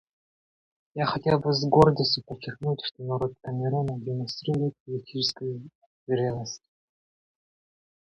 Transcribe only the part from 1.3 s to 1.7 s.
бы с